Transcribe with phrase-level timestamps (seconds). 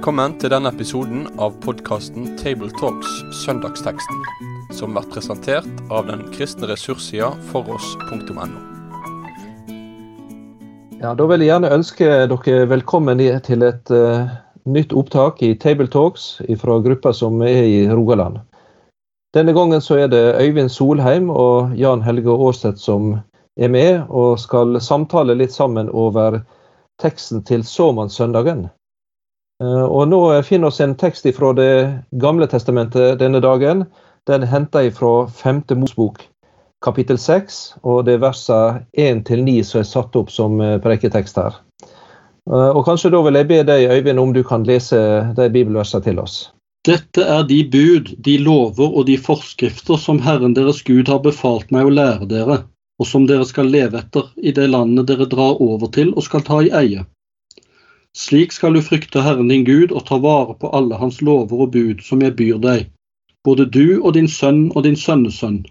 [0.00, 4.22] Velkommen til denne episoden av podkasten Tabletalks Søndagsteksten,
[4.72, 8.46] som blir presentert av den kristne ressurssida foross.no.
[11.02, 14.24] Ja, Da vil jeg gjerne ønske dere velkommen til et uh,
[14.64, 16.30] nytt opptak i Tabletalks
[16.64, 18.40] fra gruppa som er i Rogaland.
[19.36, 23.18] Denne gangen så er det Øyvind Solheim og Jan Helge Aarseth som
[23.60, 26.40] er med og skal samtale litt sammen over
[27.04, 28.70] teksten til såmannssøndagen.
[29.60, 31.72] Eh, og nå finner vi en tekst fra Det
[32.22, 33.84] gamle testamentet denne dagen.
[34.28, 35.64] Den henter jeg fra 5.
[35.80, 36.22] Mosbok,
[36.84, 41.60] kapittel 6, og det er versene 1-9 som er satt opp som eh, preketekst her.
[42.50, 44.98] Eh, og Kanskje da vil jeg be deg, Øyvind, om du kan lese
[45.36, 46.40] de bibelversene til oss.
[46.88, 51.68] Dette er de bud, de lover og de forskrifter som Herren deres Gud har befalt
[51.74, 52.62] meg å lære dere,
[53.00, 56.44] og som dere skal leve etter i det landet dere drar over til og skal
[56.46, 57.04] ta i eie.
[58.16, 61.74] Slik skal du frykte Herren din Gud og ta vare på alle hans lover og
[61.76, 62.88] bud som jeg byr deg,
[63.46, 65.62] både du og din sønn og din sønnesønn,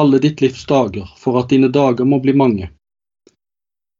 [0.00, 2.70] alle ditt livs dager, for at dine dager må bli mange.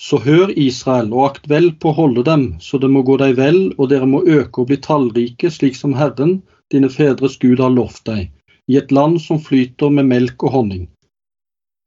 [0.03, 3.37] Så hør Israel, og akt vel på å holde dem, så det må gå deg
[3.37, 6.43] vel, og dere må øke og bli tallrike, slik som Herren,
[6.73, 8.29] dine fedres Gud, har lovt deg,
[8.69, 10.85] i et land som flyter med melk og honning.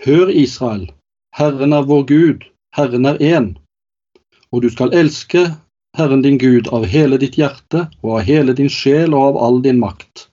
[0.05, 0.88] Hør Israel,
[1.38, 2.45] Herren er vår Gud,
[2.77, 3.52] Herren er én,
[4.49, 5.45] og du skal elske
[6.00, 9.61] Herren din Gud av hele ditt hjerte og av hele din sjel og av all
[9.66, 10.30] din makt.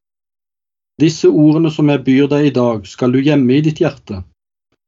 [1.03, 4.22] Disse ordene som jeg byr deg i dag, skal du gjemme i ditt hjerte,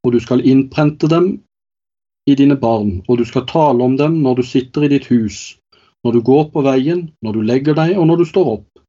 [0.05, 1.27] og du skal innprente dem
[2.29, 5.59] i dine barn, og du skal tale om dem når du sitter i ditt hus,
[6.07, 8.83] når du går på veien, når du legger deg og når du står opp.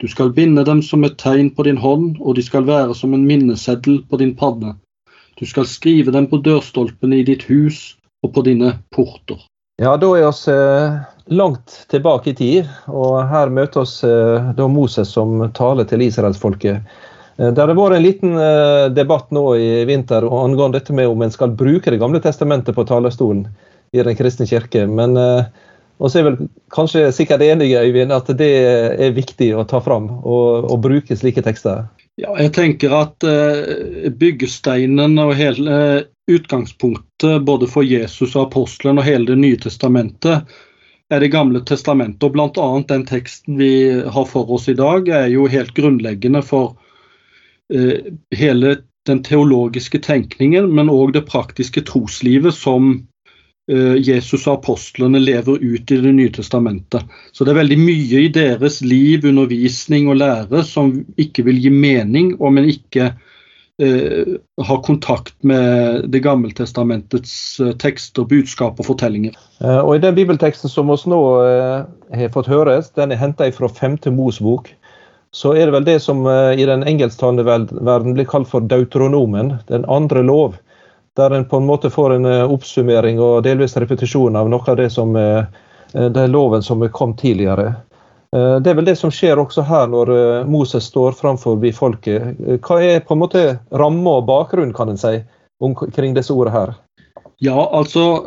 [0.00, 3.14] Du skal binde dem som et tegn på din hånd, og de skal være som
[3.14, 4.74] en minneseddel på din panne.
[5.38, 9.38] Du skal skrive dem på dørstolpene i ditt hus og på dine porter.
[9.82, 10.98] Ja, da er vi eh,
[11.34, 16.84] langt tilbake i tid, og her møter oss eh, da Moses som taler til israelsfolket.
[17.38, 21.24] Eh, det har vært en liten eh, debatt nå i vinter angående dette med om
[21.26, 23.48] en skal bruke Det gamle testamentet på talerstolen
[23.90, 24.86] i Den kristne kirke.
[24.86, 26.38] Men vi er vel
[26.74, 28.50] kanskje sikkert enige Øyvind, at det
[28.98, 31.84] er viktig å ta fram og, og bruke slike tekster?
[32.18, 33.26] Ja, jeg tenker at
[34.18, 35.76] byggesteinen og hele
[36.26, 40.56] utgangspunktet både for Jesus og apostelen og hele Det nye testamentet
[41.12, 42.22] er Det gamle testamentet.
[42.24, 42.68] og Bl.a.
[42.88, 46.74] den teksten vi har for oss i dag, er jo helt grunnleggende for
[47.72, 48.76] Eh, hele
[49.06, 53.06] den teologiske tenkningen, men òg det praktiske troslivet som
[53.70, 57.04] eh, Jesus og apostlene lever ut i Det nye testamentet.
[57.32, 61.72] Så det er veldig mye i deres liv, undervisning og lære som ikke vil gi
[61.72, 63.22] mening om en ikke eh,
[64.62, 69.34] har kontakt med Det gamle testamentets eh, tekster, budskap og fortellinger.
[69.60, 71.80] Eh, og I den bibelteksten som vi nå eh,
[72.14, 73.98] har fått høre, den er henta fra 5.
[74.14, 74.70] Mosbok
[75.34, 79.56] så er det vel det som eh, i den engelsktalende verden blir kalt for deuteronomen,
[79.66, 80.54] den andre lov.
[81.18, 84.78] Der en på en måte får en eh, oppsummering og delvis repetisjon av noe av
[84.78, 85.18] det som
[85.94, 87.74] den loven som kom tidligere.
[88.34, 90.08] Det er vel det som skjer også her når
[90.50, 92.34] Moses står framfor folket.
[92.66, 95.20] Hva er på en måte ramme og bakgrunn, kan en si,
[95.62, 96.72] omkring disse ordene her?
[97.38, 98.24] Ja, altså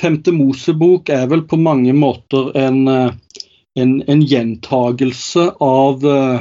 [0.00, 3.12] Femte Mosebok er vel på mange måter en
[3.74, 6.40] en, en gjentagelse av uh,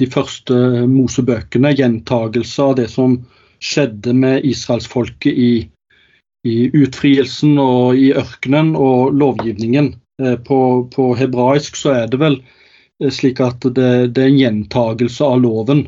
[0.00, 0.56] de første
[0.88, 1.74] Mosebøkene.
[1.76, 3.18] Gjentagelse av det som
[3.60, 5.52] skjedde med israelsfolket i,
[6.48, 9.92] i utfrielsen og i ørkenen og lovgivningen.
[10.20, 10.60] Uh, på,
[10.92, 12.40] på, hebraisk så er det vel
[13.00, 15.86] slik at det, det er en gjentagelse av loven.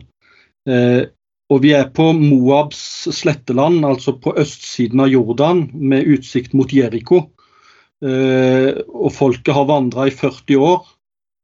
[0.68, 1.04] Uh,
[1.52, 2.80] og vi er på Moabs
[3.12, 7.26] sletteland, altså på østsiden av Jordan, med utsikt mot Jeriko.
[8.02, 10.86] Eh, og folket har vandra i 40 år.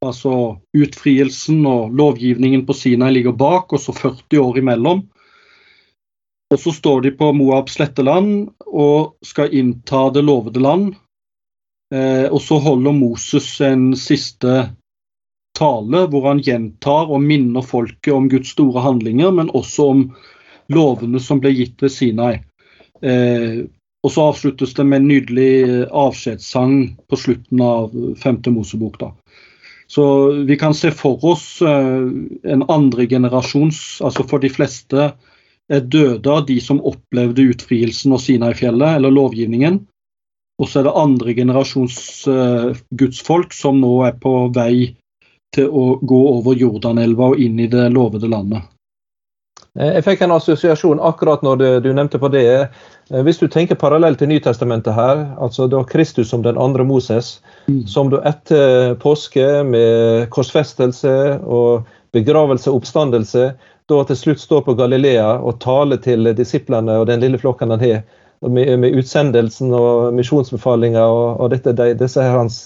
[0.07, 0.33] Altså
[0.79, 5.05] utfrielsen og lovgivningen på Sinai ligger bak, og så 40 år imellom.
[6.49, 10.95] Og så står de på Moabs sletteland og skal innta det lovede land.
[11.95, 14.59] Eh, og så holder Moses en siste
[15.59, 20.05] tale hvor han gjentar og minner folket om Guds store handlinger, men også om
[20.73, 22.35] lovene som ble gitt ved Sinai.
[23.03, 23.65] Eh,
[24.05, 26.75] og så avsluttes det med en nydelig eh, avskjedssang
[27.11, 28.99] på slutten av femte Mosebok.
[29.01, 29.13] da.
[29.89, 30.05] Så
[30.47, 32.09] vi kan se for oss eh,
[32.53, 35.13] en andregenerasjons Altså for de fleste
[35.69, 39.83] er døde av de som opplevde utfrielsen og Sinai-fjellet, eller lovgivningen.
[40.59, 44.97] Og så er det andre generasjons uh, gudsfolk som nå er på vei
[45.55, 48.67] til å gå over Jordanelva og inn i det lovede landet.
[49.79, 52.45] Eh, jeg fikk en assosiasjon akkurat når du, du nevnte på det.
[52.59, 57.39] Eh, hvis du tenker parallelt til Nytestamentet her, altså da Kristus som den andre Moses,
[57.69, 57.87] mm.
[57.87, 61.15] som da etter påske med korsfestelse
[61.47, 63.51] og begravelse og oppstandelse,
[63.89, 67.85] da til slutt står på Galilea og taler til disiplene og den lille flokken han
[67.85, 68.03] har,
[68.47, 72.61] med, med, utsendelsen og misjonsbefalinga og, og dette, de, disse her hans,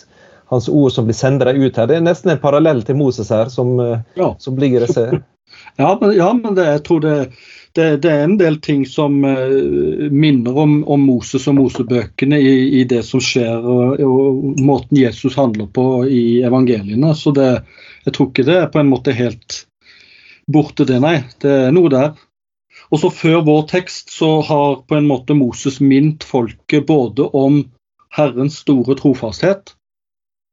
[0.52, 1.88] hans, ord som blir sendt ut her.
[1.88, 3.78] Det er nesten en parallell til Moses her, som,
[4.18, 4.32] ja.
[4.38, 5.08] som ligger i disse
[5.76, 7.16] ja, men, ja, men det, jeg tror det,
[7.74, 12.54] det, det, er en del ting som uh, minner om, om, Moses og Mosebøkene i,
[12.80, 17.14] i, det som skjer, og, og, måten Jesus handler på i evangeliene.
[17.16, 17.50] Så det,
[18.04, 19.62] jeg tror ikke det er på en måte helt
[20.52, 21.18] borte, det, nei.
[21.40, 22.12] Det er noe der.
[22.92, 27.62] Og så Før vår tekst så har på en måte Moses minnet folket både om
[28.12, 29.72] Herrens store trofasthet,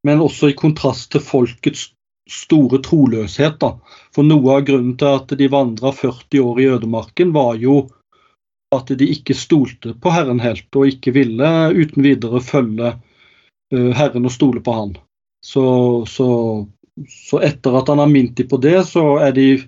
[0.08, 1.90] men også i kontrast til folkets
[2.30, 3.60] store troløshet.
[3.60, 3.74] da.
[4.16, 7.90] For noe av grunnen til at de vandra 40 år i ødemarken, var jo
[8.76, 12.94] at de ikke stolte på Herren helt, og ikke ville uten videre følge
[13.74, 14.96] uh, Herren og stole på Han.
[15.44, 16.30] Så, så,
[17.10, 19.62] så, etter at han har minnet dem på det, så er det i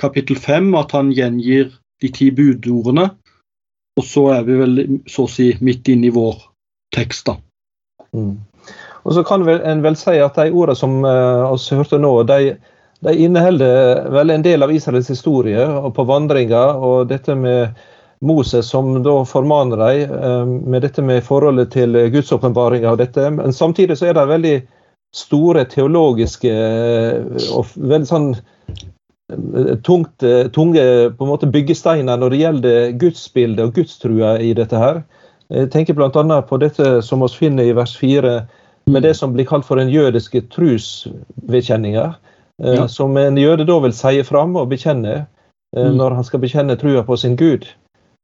[0.00, 1.72] kapittel 5 at han gjengir
[2.04, 3.08] de ti budordene.
[3.98, 6.40] Og så er vi vel så å si midt inne i vår
[6.94, 7.38] tekst, da.
[8.14, 8.36] Mm.
[9.04, 11.10] Og så kan en vel si at de ordene som vi
[11.76, 12.54] uh, hørte nå, de,
[13.04, 16.80] de inneholder vel en del av Israels historie og på vandringer.
[16.80, 17.76] Og dette med
[18.24, 23.28] Moses som da formaner dem uh, med dette med forholdet til gudsåpenbaringa og dette.
[23.36, 24.56] Men samtidig så er det veldig
[25.14, 28.32] store teologiske uh, og veldig sånn
[29.86, 30.84] tungt, tunge
[31.14, 35.02] på en måte byggesteiner når det gjelder gudsbildet og gudstrua i dette her.
[35.52, 36.40] Jeg tenker bl.a.
[36.48, 38.36] på dette som vi finner i vers 4
[38.90, 42.14] med det som blir kalt for den jødiske trosvedkjenninga.
[42.62, 42.88] Eh, ja.
[42.88, 45.14] Som en jøde da vil si fram og bekjenne
[45.76, 45.96] eh, mm.
[45.98, 47.66] når han skal bekjenne trua på sin Gud.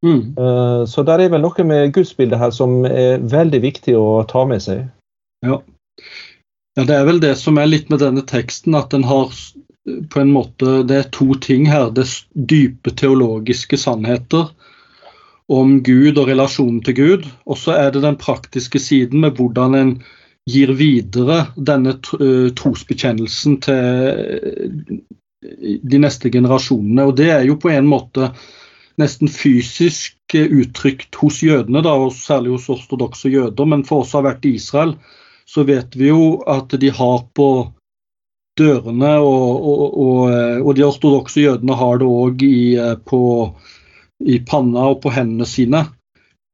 [0.06, 0.36] Mm.
[0.38, 4.44] Eh, så der er vel noe med gudsbildet her som er veldig viktig å ta
[4.48, 4.86] med seg.
[5.46, 5.60] Ja.
[6.76, 9.32] ja, det er vel det som er litt med denne teksten, at den har
[10.10, 11.90] på en måte Det er to ting her.
[11.94, 14.50] Det er dype teologiske sannheter
[15.50, 17.28] om Gud og relasjonen til Gud.
[17.46, 19.92] Og så er det den praktiske siden med hvordan en
[20.50, 24.96] gir videre denne eh, trosbekjennelsen til eh,
[25.82, 27.06] de neste generasjonene.
[27.10, 28.31] Og Det er jo på en måte
[29.00, 33.66] nesten fysisk eh, uttrykt hos jødene, da, og særlig hos ortodokse jøder.
[33.66, 34.96] Men for oss som har vært i Israel,
[35.50, 37.50] så vet vi jo at de har på
[38.60, 42.76] dørene, og, og, og, og de ortodokse jødene har det òg i,
[44.34, 45.86] i panna og på hendene sine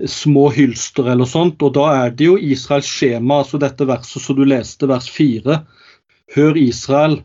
[0.04, 1.62] små hylster eller sånt.
[1.62, 5.60] Og da er det jo Israels skjema, altså dette verset som du leste, vers 4.
[6.36, 7.20] Hør Israel,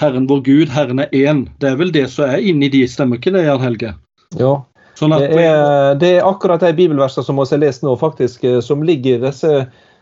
[0.00, 1.46] Herren vår Gud, Herren er én.
[1.60, 3.94] Det er vel det som er inni de, stemmer ikke det, Jan Helge?
[4.36, 4.58] Ja.
[4.96, 8.62] Sånn det, er, det, er, akkurat de bibelversene som vi har lest nå, faktisk, eh,
[8.64, 9.50] som ligger i disse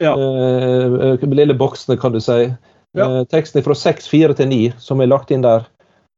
[0.02, 0.12] ja.
[0.14, 2.52] uh, lille boksene, kan du si.
[2.94, 3.08] Ja.
[3.10, 5.66] Uh, teksten fra 6, 4 til 9, som er lagt inn der.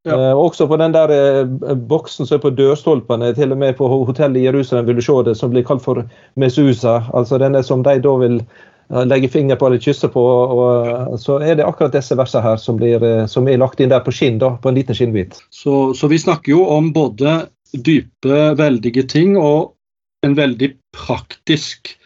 [0.07, 0.31] Ja.
[0.31, 3.89] Eh, også på den der eh, boksen som er på dørstolpene, til og med på
[3.91, 6.05] hotellet i Jerusalem vil du se det, som blir kalt for
[6.39, 7.01] mesusa.
[7.13, 10.23] Altså denne som de da vil uh, legge finger på eller kysse på.
[10.23, 14.05] Og, så er det akkurat disse versene her som, blir, som er lagt inn der
[14.07, 15.41] på skinn, da, på en liten skinnbit.
[15.51, 17.41] Så, så vi snakker jo om både
[17.75, 19.75] dype, veldige ting og
[20.23, 21.97] en veldig praktisk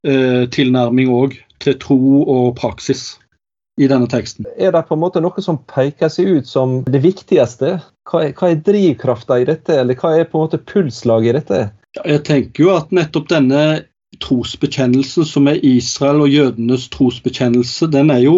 [0.00, 3.19] tilnærming òg til tro og praksis
[3.80, 4.46] i denne teksten.
[4.60, 7.78] Er det på en måte noe som peker seg ut som det viktigste?
[8.10, 11.36] Hva er, hva er drivkrafta i dette, eller hva er på en måte pulslaget i
[11.38, 11.60] dette?
[12.04, 13.62] Jeg tenker jo at nettopp denne
[14.20, 18.36] trosbekjennelsen, som er Israel og jødenes trosbekjennelse, den er jo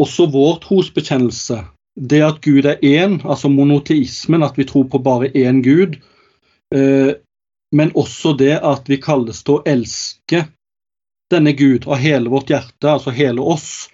[0.00, 1.60] også vår trosbekjennelse.
[1.94, 6.00] Det at Gud er én, altså monoteismen, at vi tror på bare én Gud.
[6.74, 7.14] Eh,
[7.74, 10.46] men også det at vi kalles til å elske
[11.30, 13.90] denne Gud av hele vårt hjerte, altså hele oss.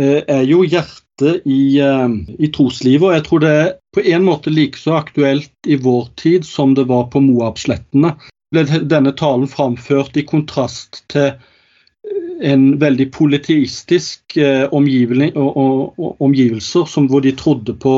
[0.00, 2.08] Eh, er jo hjertet i, eh,
[2.38, 3.06] i troslivet.
[3.06, 6.74] Og jeg tror det er på en måte like så aktuelt i vår tid som
[6.74, 8.16] det var på Moab-slettene.
[8.54, 11.34] Ble denne talen framført i kontrast til eh,
[12.42, 14.34] en veldig politistisk
[14.74, 17.94] omgivelser, som hvor de trodde på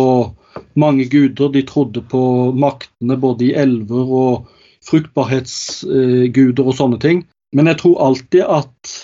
[0.78, 1.48] mange guder.
[1.50, 4.46] De trodde på maktene både i elver og
[4.86, 7.24] fruktbarhetsguder og sånne ting.
[7.56, 8.94] Men jeg tror alltid at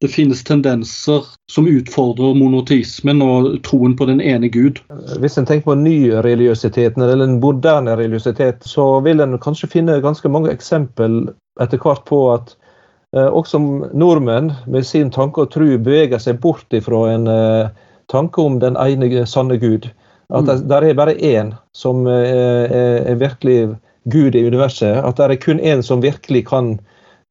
[0.00, 4.78] det finnes tendenser som utfordrer monoteismen og troen på den ene Gud.
[5.18, 10.30] Hvis en tenker på nyreligiøsiteten eller den moderne religiøsitet, så vil en kanskje finne ganske
[10.30, 12.54] mange eksempel etter hvert på at
[13.16, 13.58] eh, også
[13.90, 17.74] nordmenn med sin tanke og tro beveger seg bort ifra en eh,
[18.12, 19.90] tanke om den ene sanne Gud.
[20.30, 23.74] At det der er bare én som er, er virkelig
[24.12, 25.00] Gud i universet.
[25.00, 26.76] At det er kun én som virkelig kan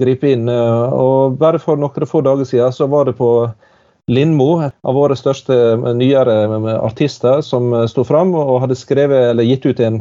[0.01, 0.49] gripe inn.
[0.49, 3.31] Og Bare for noen få dager siden så var det på
[4.07, 6.35] Lindmo, av våre største nyere
[6.79, 9.99] artister, som sto fram og hadde skrevet eller gitt ut en,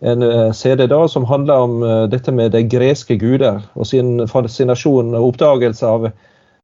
[0.00, 0.24] en
[0.56, 1.74] CD da som handla om
[2.08, 6.08] dette med de greske guder og sin fascinasjon og oppdagelse av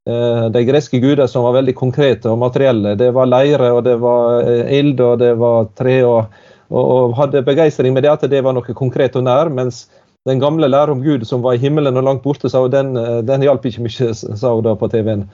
[0.09, 2.95] Eh, de greske guder som var veldig konkrete og materielle.
[2.97, 5.99] Det var leire, og det var eh, ild, og det var tre.
[6.09, 6.39] Og,
[6.73, 9.53] og, hadde begeistring med det at det var noe konkret og nær.
[9.53, 9.85] Mens
[10.29, 13.21] den gamle lære om Gud som var i himmelen og langt borte, sa, den, eh,
[13.27, 15.29] den hjalp ikke mye, sa hun da på TV-en.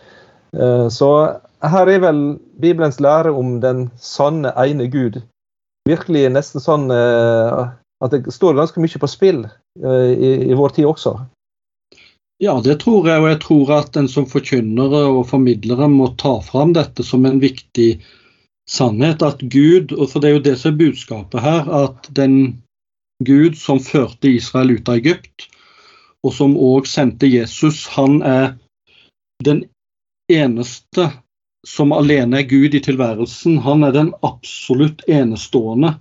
[0.95, 1.09] Så
[1.67, 2.19] her er vel
[2.63, 5.17] Bibelens lære om den sanne, ene Gud
[5.89, 9.41] virkelig nesten sånn at det står ganske mye på spill
[9.83, 11.17] i, i vår tid også.
[12.43, 16.41] Ja, det tror jeg, og jeg tror at en som forkynnere og formidlere må ta
[16.43, 18.01] fram dette som en viktig
[18.71, 19.23] sannhet.
[19.23, 22.37] At Gud, og for det er jo det som er budskapet her, at den
[23.25, 25.49] Gud som førte Israel ut av Egypt,
[26.25, 28.55] og som òg sendte Jesus, han er
[29.45, 29.65] den
[30.33, 31.11] eneste
[31.67, 33.59] som alene er Gud i tilværelsen.
[33.65, 35.95] Han er den absolutt enestående.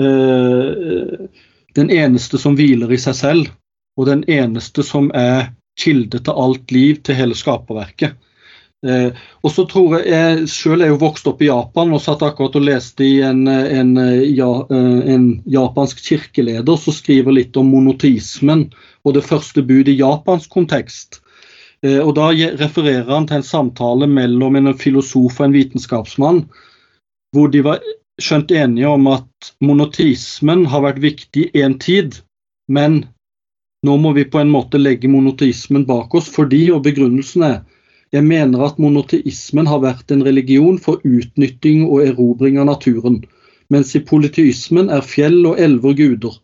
[0.00, 1.28] Eh,
[1.74, 3.50] den eneste som hviler i seg selv,
[3.98, 8.14] og den eneste som er kilde til alt liv, til hele skaperverket.
[8.84, 12.22] Eh, og så tror Jeg jeg selv er jo vokst opp i Japan og satt
[12.22, 13.96] akkurat og leste i en, en,
[14.28, 18.68] ja, eh, en japansk kirkeleder som skriver litt om monotismen
[19.04, 21.20] og det første bud i japansk kontekst.
[21.84, 26.44] Eh, og Da refererer han til en samtale mellom en filosof og en vitenskapsmann,
[27.32, 27.80] hvor de var
[28.20, 32.20] skjønt enige om at monotismen har vært viktig en tid,
[32.68, 33.04] men
[33.84, 37.58] nå må vi på en måte legge monotismen bak oss fordi, og begrunnelsen er,
[38.14, 43.24] jeg mener at monoteismen har vært en religion for utnytting og erobring av naturen,
[43.72, 46.36] mens i polyteismen er fjell og elver guder.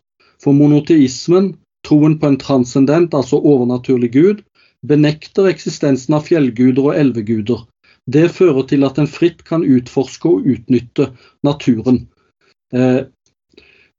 [0.43, 1.53] For monoteismen,
[1.87, 4.41] troen på en transcendent, altså overnaturlig gud,
[4.87, 7.63] benekter eksistensen av fjellguder og elveguder.
[8.09, 11.11] Det fører til at en fritt kan utforske og utnytte
[11.45, 12.03] naturen.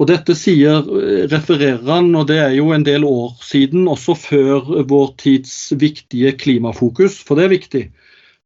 [0.01, 4.17] Og Dette sier, eh, refererer han, og det er jo en del år siden, også
[4.19, 7.85] før vår tids viktige klimafokus, for det er viktig.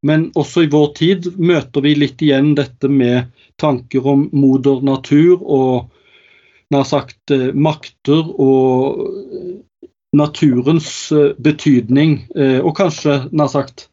[0.03, 5.41] Men også i vår tid møter vi litt igjen dette med tanker om moder natur
[5.41, 5.89] og
[6.75, 9.01] nær sagt eh, makter og
[10.17, 13.89] naturens eh, betydning, og kanskje nær sagt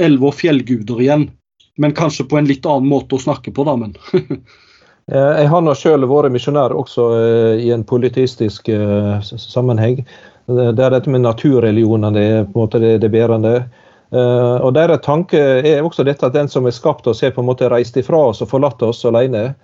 [0.00, 1.30] elve- og fjellguder igjen.
[1.78, 3.76] Men kanskje på en litt annen måte å snakke på, da.
[3.80, 3.96] men
[5.10, 9.42] jeg har nå selv vært misjonær også eh, i en politistisk sammenheng.
[9.42, 10.04] sammenheng.
[10.46, 13.68] Der dette med naturreligionene er på en måte det, det bærende.
[14.12, 17.46] Og Deres tanke er også dette at den som er skapt oss, er på en
[17.46, 19.54] måte reist ifra oss og forlatt oss alene.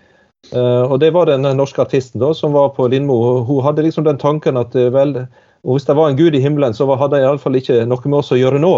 [0.55, 3.43] Og Det var den norske artisten da, som var på Lindmo.
[3.45, 5.27] Hun hadde liksom den tanken at vel,
[5.67, 8.33] hvis det var en gud i himmelen, så hadde jeg iallfall ikke noe med oss
[8.33, 8.75] å gjøre nå.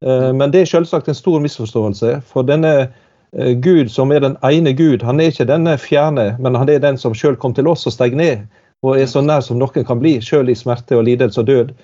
[0.00, 2.16] Men det er selvsagt en stor misforståelse.
[2.32, 3.03] For denne Eh,
[3.34, 6.98] Gud som er den ene Gud, han er ikke denne fjerne, men han er den
[7.00, 8.44] som sjøl kom til oss og steg ned.
[8.84, 11.74] Og er så nær som noen kan bli, sjøl i smerte og lidelse og død.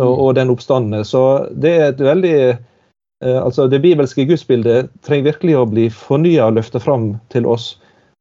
[0.00, 1.02] Og, og den oppstandende.
[1.04, 6.46] Så det er et veldig eh, altså Det bibelske gudsbildet trenger virkelig å bli fornya
[6.46, 7.74] og løftet fram til oss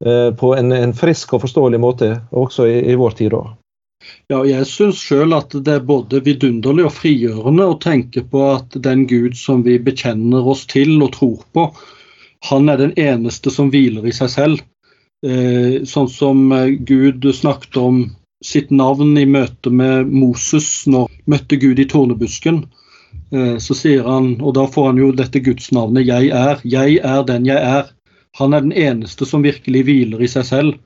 [0.05, 3.38] eh, på en, en, frisk og forståelig måte, også i, i vår tid.
[3.38, 3.55] Også.
[4.31, 8.75] Ja, jeg syns sjøl at det er både vidunderlig og frigjørende å tenke på at
[8.88, 11.69] den Gud som vi bekjenner oss til og tror på,
[12.46, 14.63] han er den eneste som hviler i seg selv.
[15.25, 18.03] Eh, sånn som eh, Gud snakket om
[18.46, 22.62] sitt navn i møte med Moses når han møtte Gud i tornebusken.
[23.36, 26.63] Eh, så sier han, og da får han jo dette gudsnavnet 'Jeg er'.
[26.63, 27.91] Jeg er den jeg er.
[28.39, 30.79] Han er den eneste som virkelig hviler i seg selv.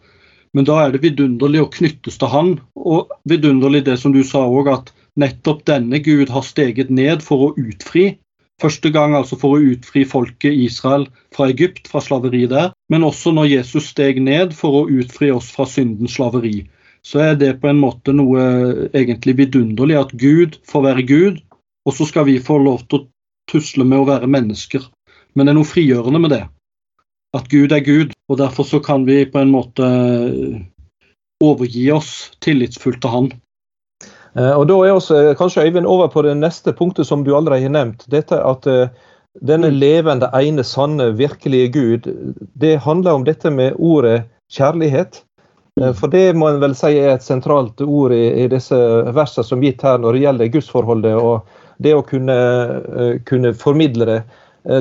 [0.54, 4.46] Men da er det vidunderlig å knyttes til han, og vidunderlig det som du sa
[4.46, 8.18] òg, at nettopp denne Gud har steget ned for å utfri
[8.62, 12.72] Første gang altså for å utfri folket Israel fra Egypt, fra slaveri der.
[12.92, 16.64] Men også når Jesus steg ned for å utfri oss fra syndens slaveri.
[17.04, 18.44] Så er det på en måte noe
[18.96, 21.42] egentlig vidunderlig at Gud får være Gud,
[21.84, 23.08] og så skal vi få lov til å
[23.52, 24.86] tusle med å være mennesker.
[25.36, 26.44] Men det er noe frigjørende med det.
[27.36, 29.88] At Gud er Gud, og derfor så kan vi på en måte
[31.44, 32.14] overgi oss
[32.46, 33.32] tillitsfullt til Han.
[34.36, 37.36] Eh, og Da er også eh, kanskje Øyvind over på det neste punktet som du
[37.36, 38.06] allerede har nevnt.
[38.12, 38.88] Dette at eh,
[39.42, 39.78] denne mm.
[39.78, 42.10] levende, ene, sanne, virkelige Gud,
[42.62, 45.24] det handler om dette med ordet kjærlighet.
[45.82, 45.94] Mm.
[45.98, 48.78] For det må en vel si er et sentralt ord i, i disse
[49.14, 52.36] versene som gitt her når det gjelder gudsforholdet og det å kunne,
[53.26, 54.20] kunne formidle det.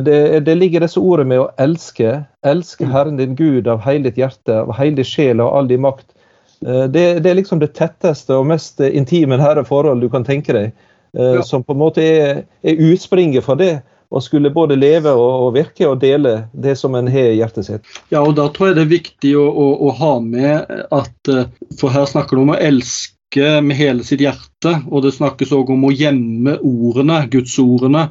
[0.05, 2.19] det, det, ligger disse ordene med å elske.
[2.45, 2.93] Elske mm.
[2.93, 6.13] Herren din Gud av hele ditt hjerte, av hele sjel og all din makt.
[6.63, 10.75] Det, det, er liksom det tetteste og mest intime nære forhold du kan tenke deg.
[11.13, 11.43] Ja.
[11.45, 15.51] Som på en måte er, er utspringet for det å skulle både leve og, og,
[15.57, 17.95] virke og dele det som en har i hjertet sitt.
[18.13, 21.33] Ja, og Da tror jeg det er viktig å, å, å ha med at
[21.81, 25.73] For her snakker du om å elske med hele sitt hjerte, og det snakkes òg
[25.73, 28.11] om å gjemme ordene, gudsordene,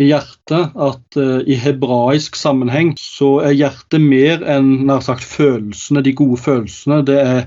[0.00, 0.72] i hjertet.
[0.72, 6.40] At uh, i hebraisk sammenheng så er hjertet mer enn nær sagt følelsene, de gode
[6.40, 7.02] følelsene.
[7.04, 7.44] Det er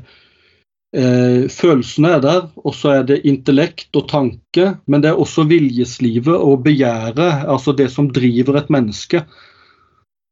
[0.96, 5.46] uh, Følelsene er der, og så er det intellekt og tanke, men det er også
[5.50, 9.26] viljeslivet og begjæret, altså det som driver et menneske.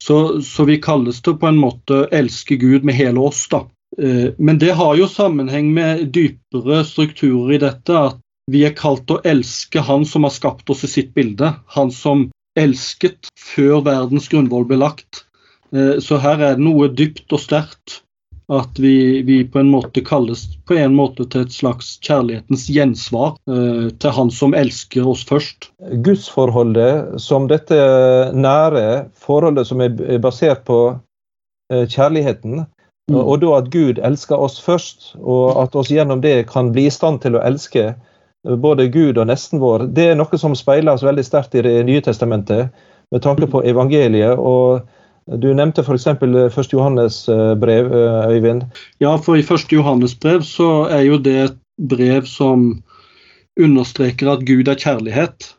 [0.04, 3.64] Så, så vi kalles til på en måte elske Gud med hele oss, da.
[4.02, 7.98] Eh, men det har jo sammenheng med dypere strukturer i dette.
[8.10, 8.20] At
[8.52, 11.54] vi er kalt å elske Han som har skapt oss i sitt bilde.
[11.78, 12.30] Han som
[12.60, 15.24] elsket før verdens grunnvoll ble lagt.
[15.74, 18.03] Eh, så her er det noe dypt og sterkt.
[18.52, 23.38] At vi, vi, på en måte kalles på en måte til et slags kjærlighetens gjensvar
[23.48, 25.70] eh, til Han som elsker oss først.
[26.04, 27.80] Gudsforholdet som dette
[28.36, 30.84] nære forholdet som er basert på
[31.74, 32.66] kjærligheten,
[33.12, 33.20] Mm.
[33.20, 36.94] Og da at Gud elsker oss først, og at oss gjennom det kan bli i
[36.94, 41.04] stand til å elske eh, både Gud og nesten vår, det er noe som speiles
[41.04, 42.72] veldig sterkt i Det nye testamentet
[43.12, 44.40] med tanke på evangeliet.
[44.40, 44.88] og
[45.28, 46.08] Du nevnte f.eks.
[46.08, 46.74] 1.
[46.74, 48.66] Johannes eh, brev, eh, Øyvind.
[49.00, 49.72] Ja, for i 1.
[49.72, 52.84] Johannes brev så er jo det et brev som
[53.60, 55.54] understreker at Gud er kjærlighet.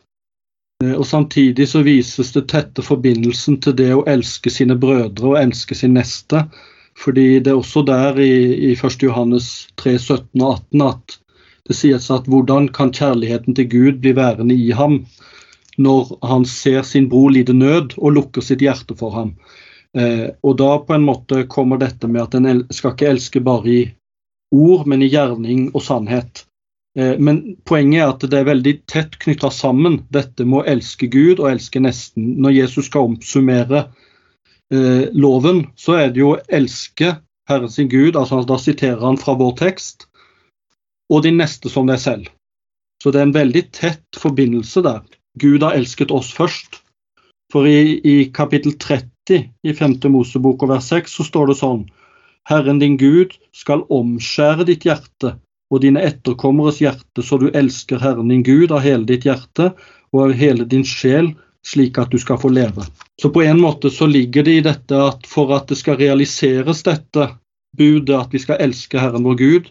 [0.85, 5.77] Og Samtidig så vises det tette forbindelsen til det å elske sine brødre og elske
[5.79, 6.45] sin neste
[6.99, 9.03] fordi det er også der i, i 1.
[9.03, 11.17] Johannes 3, 17 og 18 at
[11.69, 15.01] det sies at hvordan kan kjærligheten til Gud bli værende i ham
[15.77, 19.35] når han ser sin bror lide nød og lukker sitt hjerte for ham.
[19.97, 23.71] Eh, og da på en måte kommer dette med at en skal ikke elske bare
[23.71, 23.83] i
[24.55, 26.45] ord, men i gjerning og sannhet.
[26.99, 31.11] Eh, men poenget er at det er veldig tett knytta sammen, dette med å elske
[31.11, 32.37] Gud og elske nesten.
[32.43, 33.87] Når Jesus skal oppsummere
[34.75, 37.17] eh, loven, så er det jo å elske
[37.49, 40.07] Herren sin Gud, altså da siterer han fra vår tekst,
[41.13, 42.31] og de neste som deg selv.
[43.03, 45.03] Så det er en veldig tett forbindelse der.
[45.41, 46.81] Gud har elsket oss først.
[47.53, 49.99] For i, i kapittel 30 i 5.
[50.11, 51.85] Mosebok og vers 6 så står det sånn
[52.49, 55.37] Herren din Gud skal omskjære ditt hjerte
[55.73, 59.71] og dine etterkommeres hjerte, så du elsker Herren din Gud av hele ditt hjerte
[60.13, 61.33] og av hele din sjel
[61.65, 62.85] slik at du skal få leve.
[63.23, 66.85] Så på en måte så ligger det i dette at for at det skal realiseres
[66.85, 67.31] dette
[67.79, 69.71] budet, at vi skal elske Herren vår Gud,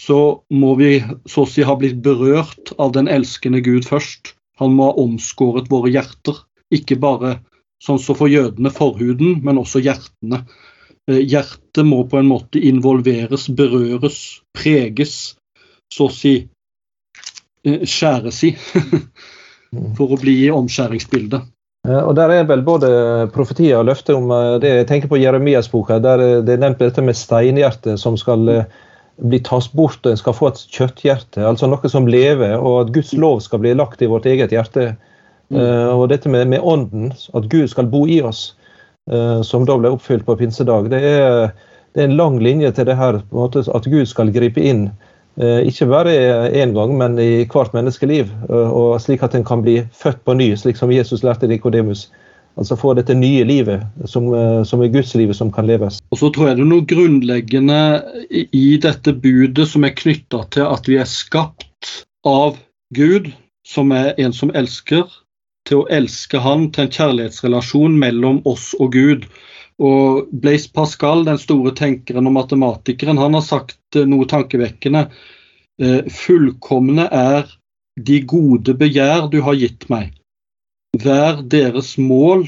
[0.00, 0.96] så må vi
[1.30, 4.34] så å si ha blitt berørt av den elskende Gud først.
[4.60, 6.38] Han må ha omskåret våre hjerter,
[6.74, 7.38] ikke bare
[7.82, 10.44] sånn som for jødene forhuden, men også hjertene.
[11.10, 14.20] Eh, hjertet må på en måte involveres, berøres,
[14.56, 15.34] preges,
[15.92, 16.36] så å si
[17.66, 18.54] eh, skjæres i.
[19.98, 21.50] for å bli i omskjæringsbildet.
[21.84, 22.88] Og Der er vel både
[23.34, 24.72] profetier og løfter om eh, det.
[24.80, 25.98] Jeg tenker på Jeremias-boka.
[26.00, 28.64] der Det er nevnt dette med steinhjertet som skal eh,
[29.22, 31.44] bli tatt bort, og en skal få et kjøtthjerte.
[31.46, 34.94] Altså noe som lever, og at Guds lov skal bli lagt i vårt eget hjerte.
[35.52, 35.60] Mm.
[35.60, 38.54] Uh, og dette med, med, ånden, at Gud skal bo i oss,
[39.12, 40.88] uh, som da ble oppfylt på pinsedag.
[40.90, 41.52] Det er,
[41.94, 44.88] det er en lang linje til det her, måte, at Gud skal gripe inn
[45.34, 46.12] Eh, ikke bare
[46.54, 48.30] én gang, men i hvert menneskeliv.
[48.48, 52.10] Eh, og slik at en kan bli født på ny, slik som Jesus lærte Nikodemus.
[52.54, 55.98] Altså få dette nye livet, som, eh, som er Gudslivet, som kan leves.
[56.14, 57.80] Og så tror jeg det er noe grunnleggende
[58.30, 62.60] i dette budet som er knytta til at vi er skapt av
[62.94, 63.32] Gud,
[63.66, 65.08] som er en som elsker,
[65.66, 69.26] til å elske Han, til en kjærlighetsrelasjon mellom oss og Gud.
[69.82, 75.08] Og Blaise Pascal, den store tenkeren og matematikeren, han har sagt eh, noe tankevekkende.
[75.82, 77.48] Eh, fullkomne er
[77.98, 80.12] de gode begjær du har gitt meg.
[80.94, 82.46] Vær deres mål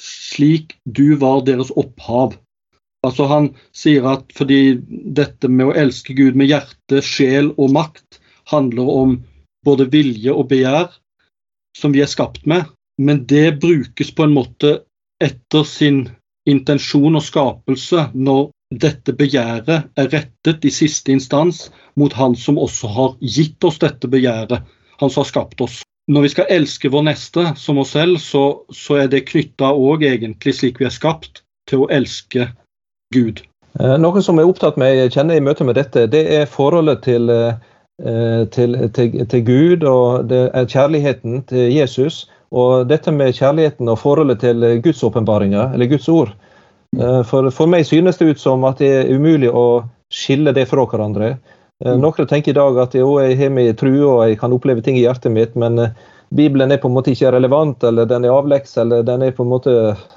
[0.00, 2.36] slik du var deres opphav.
[3.06, 4.78] Altså Han sier at fordi
[5.16, 8.20] dette med å elske Gud med hjerte, sjel og makt
[8.52, 9.16] handler om
[9.66, 10.88] både vilje og begjær,
[11.76, 12.68] som vi er skapt med,
[13.00, 14.80] men det brukes på en måte
[15.20, 16.04] etter sin
[16.48, 22.88] intensjon og skapelse når dette begjæret er rettet i siste instans mot Han som også
[22.94, 24.62] har gitt oss dette begjæret,
[25.00, 25.80] Han som har skapt oss.
[26.08, 30.06] Når vi skal elske vår neste som oss selv, så, så er det knytta òg
[30.08, 32.48] egentlig, slik vi er skapt, til å elske
[33.14, 33.42] Gud.
[33.78, 37.04] Eh, noe som er opptatt med, jeg kjenner i møte med dette, det er forholdet
[37.06, 40.32] til, eh, til, til, til Gud og
[40.72, 46.32] kjærligheten til Jesus Og dette med kjærligheten og forholdet til Guds åpenbaringer, eller Guds ord.
[46.98, 50.66] Eh, for, for meg synes det ut som at det er umulig å skille det
[50.70, 51.36] fra hverandre.
[51.84, 52.00] Eh, mm.
[52.02, 54.98] Noen tenker i dag at jo, jeg har min tru, og jeg kan oppleve ting
[54.98, 55.94] i hjertet mitt, men eh,
[56.36, 59.42] Bibelen er på en måte ikke relevant, eller den er avleks, eller den er på
[59.42, 59.72] en måte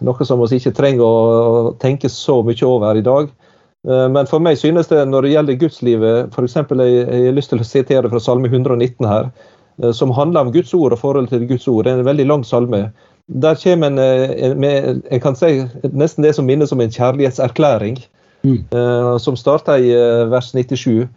[0.05, 3.31] noe som vi ikke trenger å, tenke så mye over i dag.
[3.83, 6.53] Men for meg synes det når det gjelder gudslivet, f.eks.
[6.55, 9.25] Jeg, jeg har lyst til å sitere fra Salme 119 her.
[9.81, 11.85] Eh, som handler om Guds ord og forholdet til Guds ord.
[11.85, 12.85] Det er en veldig lang salme.
[13.27, 17.97] Der kommer en, eh, med, jeg kan si nesten det som minnes om en kjærlighetserklæring,
[18.43, 19.19] mm.
[19.19, 19.93] som starter i
[20.29, 21.07] vers 97.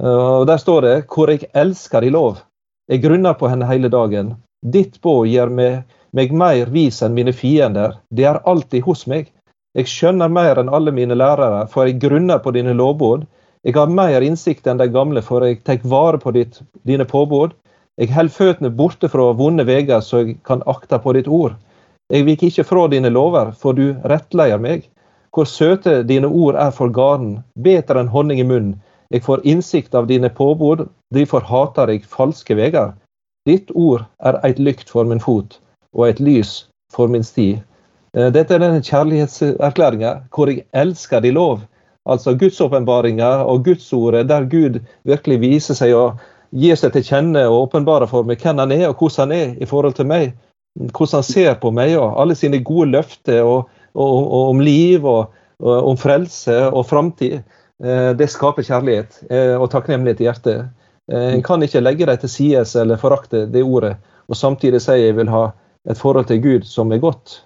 [0.00, 2.40] Uh, og Der står det hvor jeg elsker i lov.
[2.88, 4.34] Jeg grunner på henne hele dagen.
[4.60, 5.82] Ditt båd gjør meg,
[6.12, 8.00] meg mer vis enn mine fiender.
[8.10, 9.30] Det er alltid hos meg.
[9.76, 13.26] Jeg skjønner mer enn alle mine lærere, for jeg grunner på dine lovbåd.
[13.62, 16.58] Jeg har mer innsikt enn de gamle, for jeg tar vare på ditt,
[16.88, 17.52] dine påbud.
[18.00, 21.54] Jeg holder føttene borte fra vonde veier, så jeg kan akte på ditt ord.
[22.10, 24.88] Jeg vik ikke fra dine lover, for du rettleier meg.
[25.30, 28.80] Hvor søte dine ord er for garden, bedre enn honning i munnen.
[29.10, 32.92] Jeg får innsikt av dine påbud, derfor hater jeg falske veier.
[33.48, 35.56] Ditt ord er et lykt for min fot,
[35.96, 37.56] og et lys for min sti.
[38.16, 41.64] Eh, dette er denne kjærlighetserklæringa hvor jeg elsker din lov.
[42.08, 47.66] Altså gudsåpenbaringa og Gudsordet, der Gud virkelig viser seg og gir seg til kjenne og
[47.68, 50.32] åpenbarer for meg hvem han er og hvordan han er i forhold til meg.
[50.78, 55.06] Hvordan han ser på meg og alle sine gode løfter og, og, og om liv
[55.06, 55.30] og,
[55.62, 57.40] og, om frelse og framtid.
[57.84, 60.70] Eh, det skaper kjærlighet eh, og takknemlighet i hjertet.
[61.12, 63.96] Eh, en kan ikke legge dem til sides eller forakte det ordet
[64.30, 65.48] og samtidig si jeg vil ha
[65.90, 67.40] et forhold til Gud som er godt.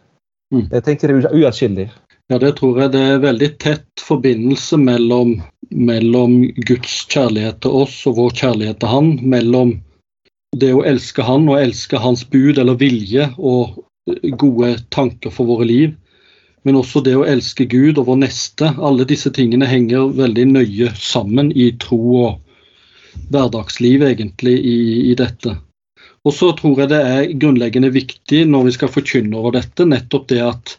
[0.53, 0.66] Mm.
[0.70, 1.88] Jeg tenker det er uatskillelig.
[2.33, 5.35] Ja, det tror jeg det er veldig tett forbindelse mellom,
[5.70, 6.37] mellom,
[6.68, 9.11] Guds kjærlighet til oss og vår kjærlighet til Han.
[9.23, 9.75] Mellom
[10.57, 13.81] det å elske Han og elske Hans bud eller vilje og
[14.40, 15.97] gode tanker for våre liv.
[16.64, 18.70] Men også det å elske Gud og vår neste.
[18.81, 24.79] Alle disse tingene henger veldig nøye sammen i tro og hverdagsliv, egentlig, i,
[25.11, 25.59] i dette.
[26.24, 30.27] Og så tror jeg det er grunnleggende viktig når vi skal forkynne over dette, nettopp
[30.33, 30.79] det at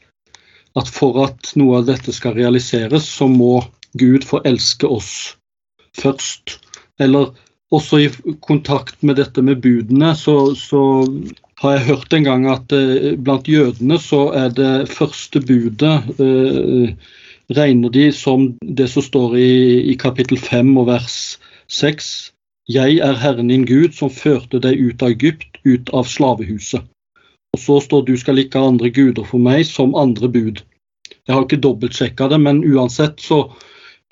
[0.76, 3.64] at for at noe av dette skal realiseres, så må
[3.96, 5.12] Gud få elske oss
[5.96, 6.58] først.
[7.00, 7.32] Eller
[7.76, 8.10] også i
[8.44, 11.06] kontakt med dette med budene, så, så
[11.66, 16.96] har jeg hørt en gang at eh, blant jødene så er det første budet eh,
[17.56, 19.52] regner de som det som står i,
[19.92, 21.18] i kapittel 5 og vers
[21.74, 22.10] 6.
[22.70, 26.86] Jeg er Herren din Gud som førte deg ut av Egypt, ut av slavehuset.
[27.56, 30.64] Og så står du skal ikke ha andre guder for meg som andre bud.
[31.26, 33.46] Jeg har ikke dobbeltsjekka det, men uansett så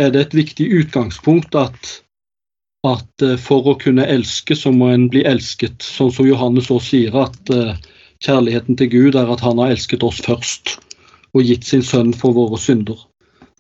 [0.02, 1.98] er det et viktig utgangspunkt at,
[2.88, 5.84] at eh, for å kunne elske, så må en bli elsket.
[5.84, 7.76] Sånn som Johannes også sier, at uh,
[8.24, 10.78] kjærligheten til Gud er at han har elsket oss først
[11.34, 13.00] og gitt sin sønn for våre synder.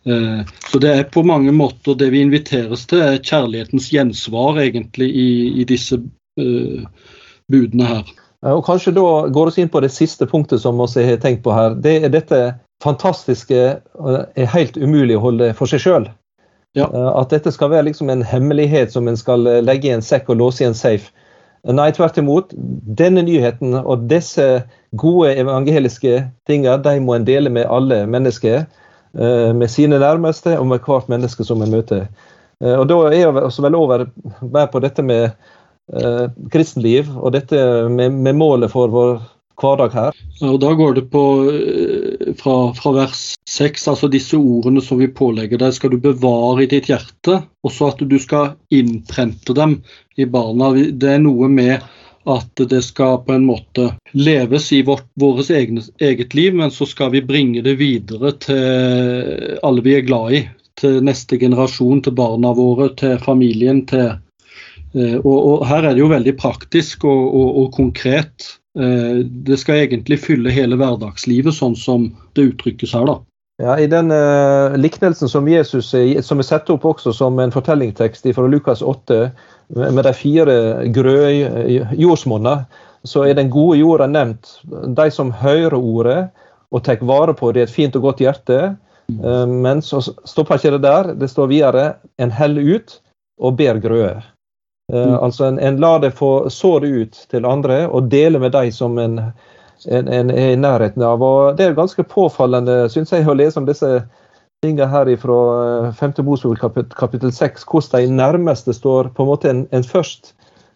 [0.03, 5.09] Uh, så det er på mange måter det vi inviteres til, er kjærlighetens gjensvar egentlig
[5.09, 5.29] i,
[5.63, 6.01] i disse
[6.33, 8.07] budene her.
[8.49, 11.53] Og Kanskje da går vi inn på det siste punktet som vi har tenkt på
[11.53, 11.77] her.
[11.77, 12.39] Det er dette
[12.83, 16.09] fantastiske er helt umulig å holde for seg sjøl.
[16.73, 16.89] Ja.
[16.93, 20.05] Eh, at dette skal være liksom en hemmelighet som en skal eh, legge i en
[20.05, 21.13] sekk og låse i en safe.
[21.63, 22.51] Nei, tvert imot.
[22.99, 24.65] Denne nyheten og disse
[24.99, 28.65] gode evangeliske tingene, de må en dele med alle mennesker.
[29.13, 32.07] Eh, med sine nærmeste og med hvert menneske som en møter.
[32.63, 34.05] Og Da er jeg også vel over
[34.39, 35.33] mer på dette med
[36.53, 37.57] kristenliv og dette
[37.91, 39.17] med, med, målet for vår
[39.59, 40.19] hverdag her.
[40.41, 45.09] og Da går det på eh, fra, fra vers 6, altså disse ordene som vi
[45.11, 49.81] pålegger deg, skal du bevare i ditt hjerte, og så at du skal innprente dem
[50.17, 50.73] i barna.
[50.73, 51.83] Det er noe med
[52.23, 57.11] at det skal på en måte leves i vårt vårt eget liv, men så skal
[57.11, 60.43] vi bringe det videre til alle vi er glad i.
[60.79, 64.15] Til neste generasjon, til barna våre, til familien, til
[64.93, 68.51] Eh, og, og, Her er det jo veldig praktisk og, og, og, konkret.
[68.79, 73.05] Eh, det skal egentlig fylle hele hverdagslivet, sånn som det uttrykkes her.
[73.09, 73.19] da.
[73.61, 75.91] Ja, I den uh, liknelsen som Jesus
[76.25, 79.19] som er satt opp også som en fortellingtekst fra Lukas 8,
[79.73, 80.55] med de fire
[80.93, 82.65] grøde jordsmonnene,
[83.05, 84.55] så er den gode jorda nevnt.
[84.97, 86.17] De som hører ordet
[86.73, 88.59] og tar vare på det, et fint og godt hjerte.
[89.21, 91.13] Uh, men så stopper ikke det der.
[91.13, 92.97] Det står videre en heller ut
[93.37, 94.23] og ber grøde.
[94.93, 95.23] Eh, mm.
[95.23, 98.97] altså en, en lar det få såre ut til andre og dele med de som
[99.01, 99.19] en,
[99.89, 101.23] en, en, er i nærheten av.
[101.23, 104.03] Og Det er ganske påfallende synes jeg, å lese om disse
[104.61, 105.39] tingene her fra
[105.91, 106.13] 5.
[106.17, 110.35] Eh, Mosebok kapittel, kapittel 6, hvordan de nærmeste står på en måte en, først.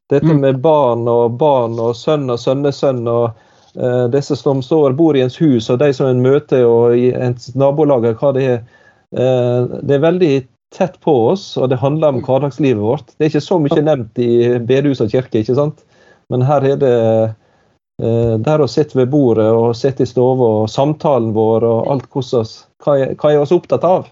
[0.09, 0.41] Dette mm.
[0.41, 3.35] med barn og barn og sønn og sønnesønn og
[3.75, 7.09] uh, disse som står, bor i ens hus, og de som en møter og i
[7.11, 8.61] ens nabolag, hva det er.
[9.11, 10.31] Uh, det er veldig
[10.75, 13.11] tett på oss, og det handler om hverdagslivet vårt.
[13.15, 15.83] Det er ikke så mye nevnt i bedehus og kirke, ikke sant?
[16.27, 16.95] men her er det
[17.97, 22.51] der å sitte ved bordet og sitte i stua og samtalen vår og alt hvordan
[22.83, 24.05] Hva er, hva er oss opptatt av?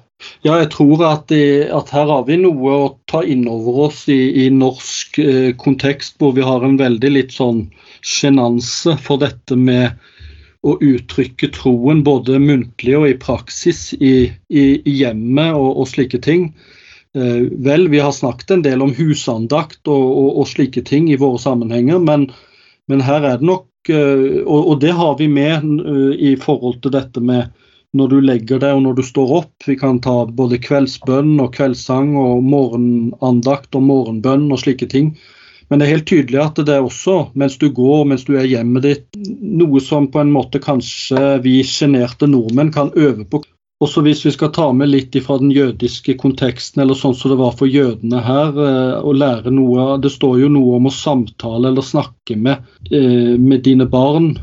[0.45, 4.05] Ja, jeg tror at, det, at, her har vi noe å ta inn over oss
[4.09, 7.65] i, i norsk eh, kontekst, hvor vi har en veldig litt sånn
[8.01, 9.91] sjenanse for dette med
[10.65, 14.15] å uttrykke troen både muntlig og i praksis i,
[14.49, 16.49] i, i hjemmet og, og, slike ting.
[17.15, 21.19] Eh, vel, vi har snakket en del om husandakt og, og, og slike ting i
[21.21, 22.29] våre sammenhenger, men,
[22.89, 26.95] men her er det nok eh, og, det har vi med uh, i forhold til
[26.97, 27.53] dette med
[27.95, 29.53] når du legger deg og når du står opp.
[29.69, 35.13] Vi kan ta både kveldsbønn og kveldssang og morgenandakt og morgenbønn og slike ting.
[35.69, 38.45] Men det er helt tydelig at det er også, mens du går, mens du er
[38.45, 39.05] hjemmet ditt,
[39.41, 43.41] noe som på en måte kanskje vi sjenerte nordmenn kan øve på.
[43.83, 47.39] Også hvis vi skal ta med litt fra den jødiske konteksten, eller sånn som det
[47.41, 48.53] var for jødene her,
[49.01, 53.35] og eh, lære noe Det står jo noe om å samtale eller snakke med, eh,
[53.35, 54.37] med dine barn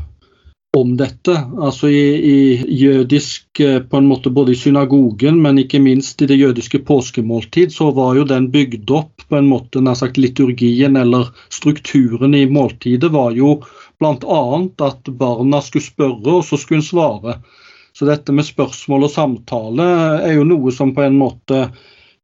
[0.77, 1.35] om dette.
[1.61, 2.37] Altså i, i,
[2.81, 7.73] jødisk eh, på en måte Både i synagogen, men ikke minst i det jødiske påskemåltid,
[7.73, 12.47] så var jo den bygd opp på en måte nær sagt liturgien eller strukturen i
[12.49, 13.59] måltidet var jo
[14.01, 14.41] bl.a.
[14.87, 17.37] at barna skulle spørre, og så skulle en svare.
[17.93, 19.89] Så dette med spørsmål og samtale
[20.25, 21.67] er jo noe som på en måte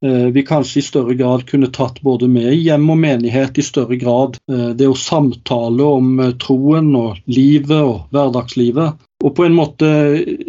[0.07, 4.38] vi kanskje i større grad kunne tatt både med hjem og menighet i større grad.
[4.51, 9.01] Eh, det å samtale om eh, troen og livet og hverdagslivet.
[9.19, 9.89] Og på en måte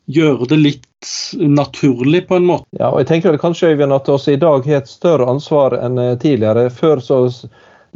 [0.06, 0.86] gjøre det litt
[1.42, 2.68] naturlig, på en måte.
[2.78, 5.74] Ja, og jeg tenker vel kanskje Øyvind, at oss i dag har et større ansvar
[5.80, 6.68] enn tidligere.
[6.70, 7.18] Før så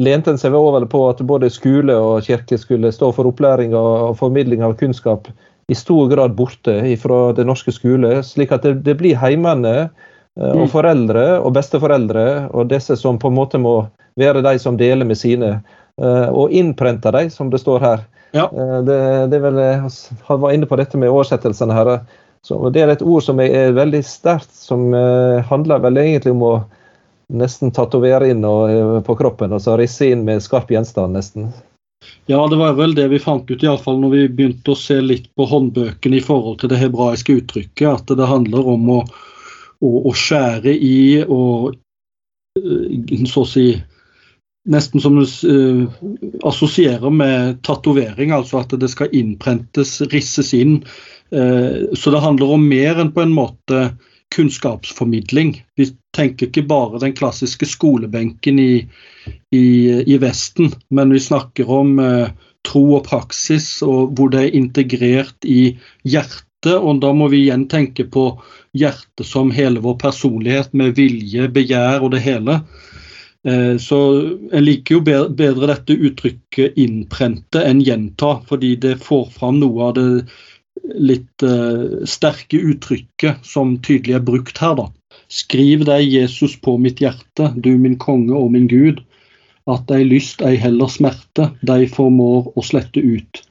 [0.02, 4.16] lente en seg over på at både skole og kirke skulle stå for opplæring og
[4.18, 5.30] formidling av kunnskap
[5.70, 9.86] i stor grad borte fra det norske skole, slik at det, det blir heimene Eh,
[10.40, 10.70] og mm.
[10.72, 13.84] foreldre og besteforeldre og disse som på en måte må
[14.18, 15.58] være de som deler med sine.
[16.02, 18.04] Eh, og innprente dem, som det står her.
[18.34, 18.48] Ja.
[18.50, 19.60] Eh, det, det vel,
[20.26, 21.92] Han var inne på dette med oversettelsene her.
[22.44, 24.92] Så det er et ord som er veldig sterkt, som
[25.48, 26.56] handler vel egentlig om å
[27.32, 28.44] nesten tatovere inn
[29.06, 31.46] på kroppen og så risse inn med skarp gjenstand, nesten.
[32.26, 35.30] Ja, det var vel det vi fant ut, iallfall når vi begynte å se litt
[35.36, 39.00] på håndbøkene i forhold til det hebraiske uttrykket, at det handler om å
[39.84, 41.74] å, skjære i og
[42.58, 43.68] eh, så å si
[44.64, 45.82] Nesten som du uh,
[46.48, 50.78] assosierer med tatovering, altså at det skal innprentes, risses inn.
[51.28, 53.82] Uh, så det handler om mer enn på en måte
[54.32, 55.52] kunnskapsformidling.
[55.76, 58.72] Vi tenker ikke bare den klassiske skolebenken i,
[59.52, 59.66] i,
[60.00, 62.32] i Vesten, men vi snakker om uh,
[62.64, 65.74] tro og praksis, og hvor det er integrert i
[66.08, 66.48] hjertet.
[66.72, 68.28] Og da må vi igjen tenke på
[68.74, 72.60] hjertet som hele vår personlighet, med vilje, begjær og det hele.
[73.44, 73.98] Eh, så
[74.52, 79.94] jeg liker jo bedre dette uttrykket 'innprente' enn 'gjenta', fordi det får fram noe av
[79.98, 80.08] det
[80.94, 84.74] litt uh, sterke uttrykket som tydelig er brukt her.
[84.76, 84.88] da.
[85.32, 89.00] Skriv deg, Jesus, på mitt hjerte, du min konge og min Gud,
[89.70, 93.42] at ei lyst, ei heller smerte, de formår å slette ut.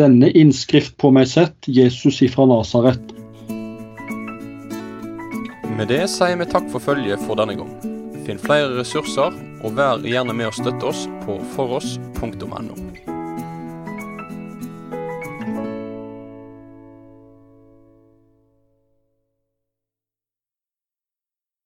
[0.00, 3.12] Denne innskrift på meg sett, Jesus ifra Nasaret,
[5.76, 7.72] med det sier vi takk for følget for denne gang.
[8.26, 13.11] Finn flere ressurser, og vær gjerne med å støtte oss på foross.no.